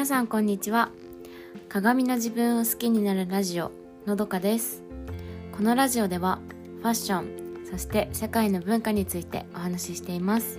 [0.00, 0.88] 皆さんこんにちは。
[1.68, 3.70] 鏡の自分を好きになるラジオ
[4.06, 4.82] のどかです。
[5.52, 6.38] このラジオでは
[6.78, 10.58] ファッションそして世界の文化についてお話ししています。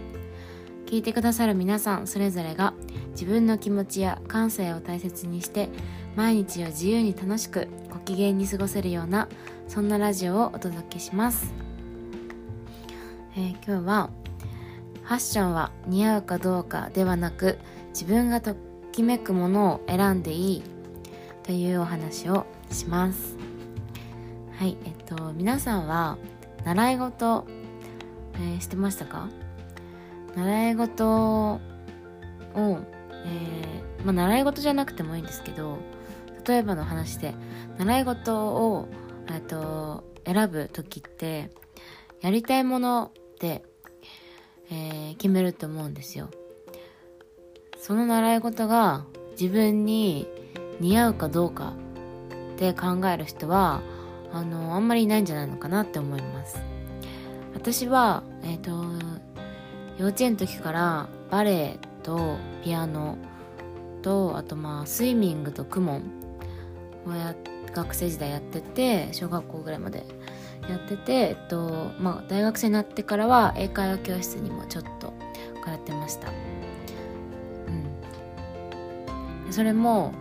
[0.85, 2.75] 聞いてくださる皆さんそれぞれが
[3.13, 5.69] 自分の気持ちや感性を大切にして
[6.15, 9.27] 毎日を自由に楽しくご機嫌に過ごせるような
[9.67, 11.51] そんなラジオをお届けします、
[13.35, 14.09] えー、今日は
[15.01, 17.57] ファッションは似合うかどうかではなく
[17.91, 18.55] 自分がと
[18.91, 20.63] きめくものを選んでいい
[21.43, 23.37] というお話をします。
[24.57, 26.17] はいえっと皆さんは
[26.65, 27.45] 習い事、
[28.35, 29.29] えー、してましたか？
[30.35, 31.59] 習い事を、
[32.53, 35.77] えー、まあ、習い事じゃなくてもいいんですけど
[36.47, 37.33] 例えばの話で
[37.77, 38.87] 習い事を、
[39.27, 41.49] えっと、選ぶ時って
[42.21, 43.63] やりたいもので、
[44.69, 46.29] えー、決めると思うんですよ。
[47.81, 50.27] その習い事が自分に
[50.79, 51.73] 似合うかどうか
[52.53, 53.81] って考える人は
[54.31, 56.61] あのあんまりいないんじゃないのかなって思います。
[57.55, 58.71] 私はえっ、ー、と
[59.97, 63.17] 幼稚園の時からバレエとピアノ
[64.03, 66.03] とあとまあスイミングと公文
[67.07, 67.35] をや
[67.73, 70.05] 学生時代やってて小学校ぐらいまで
[70.69, 75.13] やってて、えっとまあ、大学生になってからは英会話教室にもちょっと
[75.65, 76.50] 通ってました。
[79.51, 80.13] それも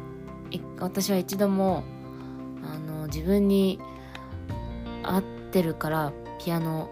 [0.79, 1.85] 私は一度も
[2.63, 3.79] あの自分に
[5.03, 6.91] 合ってるからピアノ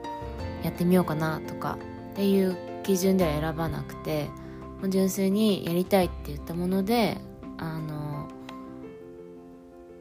[0.62, 1.78] やってみようかなとか
[2.12, 4.28] っていう基準では選ばなくて
[4.88, 7.18] 純粋にやりたいって言ったもので
[7.58, 8.28] あの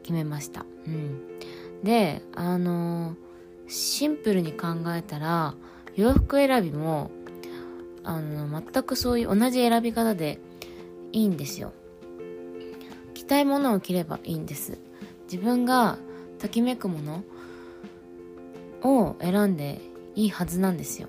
[0.02, 0.64] 決めました。
[0.86, 1.20] うん、
[1.82, 3.14] であの
[3.66, 5.54] シンプルに考えたら
[5.96, 7.10] 洋服選びも
[8.04, 10.38] あの全くそういう同じ選び方で
[11.12, 11.72] いいんですよ。
[13.28, 14.78] たいものを着ればいいんです。
[15.30, 15.98] 自分が
[16.38, 17.22] ときめくもの
[18.82, 19.80] を選んで
[20.14, 21.08] いいはずなんですよ。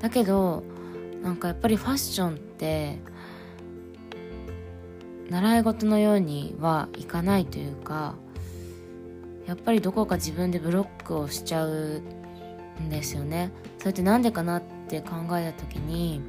[0.00, 0.64] だけど
[1.22, 2.98] なんかやっぱりファッションって
[5.30, 8.14] 習い事のようにはいかないというか
[9.46, 12.02] やっぱりどこか自分でブロックをしちゃう
[12.82, 13.50] んですよね。
[13.78, 16.20] それって何でかなって考えた時に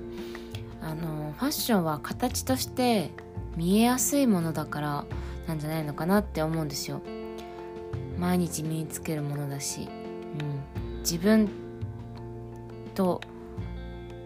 [0.82, 3.12] あのファッションは形として
[3.56, 5.06] 見えやすいものだから
[5.48, 7.02] なんじゃないのかなって思うんですよ。
[8.18, 11.50] 毎日身につけるものだし、うん、自分
[12.94, 13.22] と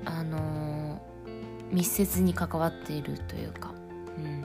[0.05, 3.73] あのー、密接に関わっているというか、
[4.17, 4.41] うん、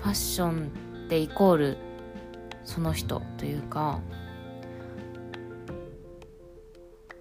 [0.00, 0.70] ファッション
[1.06, 1.76] ってイコール
[2.64, 4.00] その人というか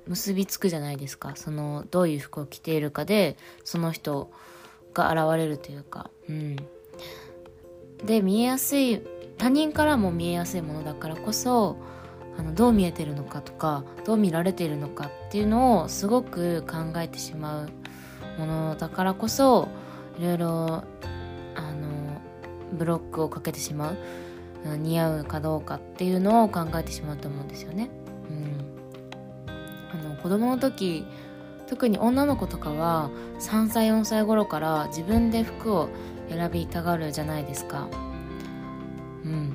[0.08, 1.36] 結びつくじゃないですか。
[1.36, 4.32] そのどういう服を着ているかでその人
[4.94, 6.10] が現れるというか。
[6.30, 6.56] うん。
[8.06, 9.02] で見えやすい
[9.38, 11.78] 他人からも見えやすいものだからこそ
[12.38, 17.70] あのどう見えてるのかとかどう見られているのかっていうのをすごく考えてしまう
[18.38, 19.70] ものだからこそ
[20.20, 20.84] いろいろ
[21.56, 22.22] あの
[22.74, 27.90] ブロックをかけてしまう似合うかどうかっていうのを考えてしまうと思うんですよね。
[30.26, 31.06] 子供の時
[31.68, 35.88] 特に女の子とかは3歳4歳頃から自分で服を
[36.30, 37.88] 選びたがるじゃないですか。
[39.24, 39.54] うん。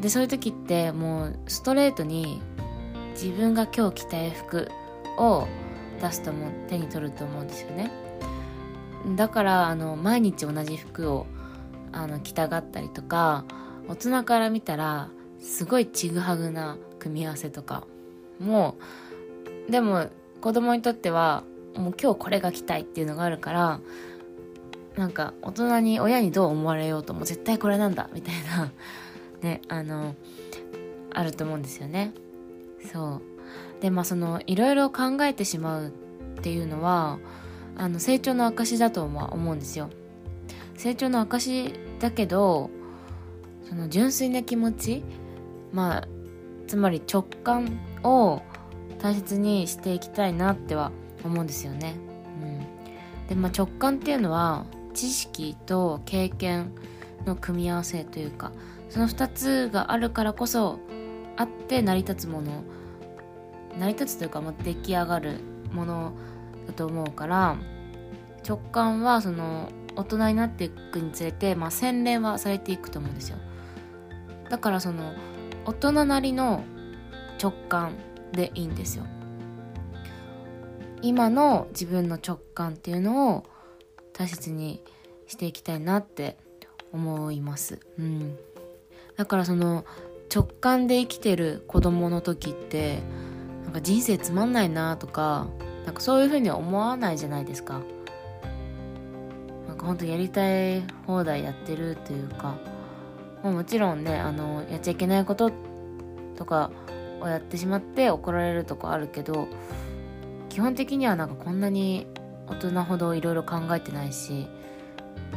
[0.00, 2.40] でそういう時ってもうストレートに
[3.12, 4.70] 自分が今日着たい服
[5.18, 5.46] を
[6.00, 7.90] 出すとも手に取ると思うんですよね。
[9.14, 11.26] だからあの毎日同じ服を
[11.92, 13.44] あの着たがったりとか
[13.88, 17.86] 大人から見たらすごいちぐはぐな組み合わせとか
[18.40, 19.07] もう
[19.68, 20.08] でも
[20.40, 21.44] 子供にとっては
[21.76, 23.80] もう今日これが着たいっていうのがあるから
[24.96, 28.72] なんか大人に親にどう思われようとも絶対これなんだみたいな
[29.42, 30.16] ねあの
[31.14, 32.12] あると思うんですよね。
[32.92, 33.22] そう。
[33.80, 35.90] でまあそのいろいろ考えてしまうっ
[36.42, 37.18] ていうのは
[37.76, 39.88] あの成長の証だとは思うんですよ。
[40.76, 42.70] 成長の証だけど
[43.68, 45.04] その純粋な気持ち
[45.72, 46.08] まあ
[46.66, 48.42] つまり直感を
[48.98, 50.92] 大切にしていきたいなっては
[51.24, 51.94] 思うんですよね。
[52.42, 54.64] うん、で、まあ、直感っていうのは
[54.94, 56.72] 知識と経験
[57.24, 58.52] の組み合わせというか
[58.88, 60.78] その2つがあるからこそ
[61.36, 62.64] あって成り立つもの
[63.78, 65.40] 成り立つというか、まあ、出来上がる
[65.72, 66.12] もの
[66.66, 67.56] だと思うから
[68.46, 73.36] 直感はその大人になっていくにつれて、まあ、洗練はされていくと思うんですよ
[74.48, 75.12] だからその
[75.64, 76.64] 大人なりの
[77.40, 77.92] 直感
[78.32, 79.06] でいいんですよ
[81.02, 83.44] 今の自分の直感っていうのを
[84.12, 84.82] 大切に
[85.26, 86.36] していきたいなって
[86.92, 87.78] 思います。
[87.98, 88.36] うん、
[89.16, 89.84] だからその
[90.34, 92.98] 直感で生きてる子供の時って
[93.64, 95.46] なんか人生つまんないなとか
[95.84, 97.80] なんかそういうふうに思わないじゃないですか。
[99.68, 102.56] なんか本当やりたい放題やってるというか
[103.42, 105.52] ももちろんねあのやっちゃいけないこと
[106.36, 106.70] とか
[107.20, 109.48] をやってしまって怒られるとかあるけど
[110.48, 112.06] 基本的にはなんかこんなに
[112.46, 114.46] 大人ほどいろいろ考えてないし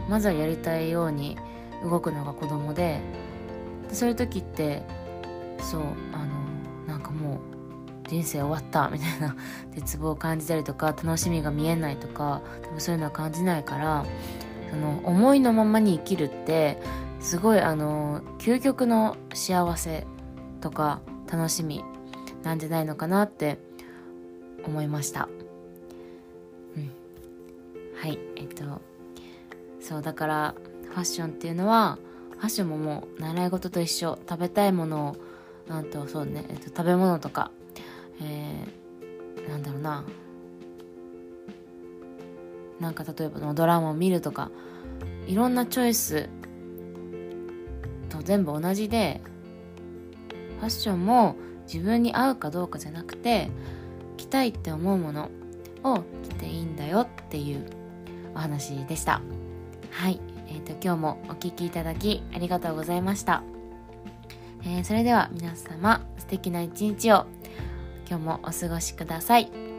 [0.09, 1.37] まずはやりたいように
[1.83, 2.99] 動くのが子供で
[3.89, 4.83] でそういう時って
[5.59, 5.81] そう
[6.13, 7.39] あのなんかもう
[8.07, 9.35] 人生終わったみたいな
[9.73, 14.05] 絶望を感じたりとか楽しみが見えないとか多分そういうのは感じないから
[14.69, 16.81] その思いのままに生きるって
[17.19, 20.05] すごいあの究極の幸せ
[20.59, 21.01] とか
[21.31, 21.83] 楽しみ
[22.43, 23.57] なんじゃないのかなって
[24.65, 25.29] 思いました。
[26.75, 26.91] うん、
[27.95, 28.19] はい。
[28.35, 28.81] えっと
[29.79, 30.55] そうだから
[30.89, 31.97] ファッションっていうのは
[32.31, 34.19] ファッションももう習い事と一緒。
[34.27, 35.15] 食べたいものを
[35.69, 37.51] なんとそうね、えっと、食べ物とか、
[38.21, 40.03] えー、なんだろうな。
[42.79, 44.49] なんか例えばドラマを見るとか
[45.27, 46.29] いろんなチョイス
[48.09, 49.21] と全部同じで
[50.61, 51.35] ファッションも
[51.65, 53.49] 自分に合うかどうかじゃなくて
[54.15, 55.29] 着たいって思うもの
[55.83, 57.65] を着ていいんだよっていう
[58.35, 59.21] お話でした。
[59.89, 60.21] はい。
[60.47, 63.41] えーと、今日もお聴きいただきありがとうございました、
[64.63, 67.25] えー、それでは皆様素敵な一日を。
[68.07, 69.70] 今日もお過ごしください。